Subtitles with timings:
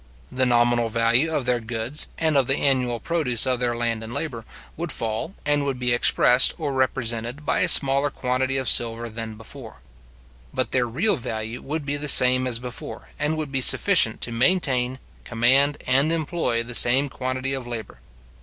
[0.31, 4.11] The nominal value of their goods, and of the annual produce of their land and
[4.11, 9.09] labour, would fall, and would be expressed or represented by a smaller quantity of silver
[9.09, 9.75] than before;
[10.51, 14.31] but their real value would be the same as before, and would be sufficient to
[14.31, 17.99] maintain, command, and employ the same quantity of labour.